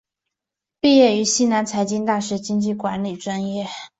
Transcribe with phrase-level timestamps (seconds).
[0.79, 3.67] 毕业于西南财经大学经济管理专业。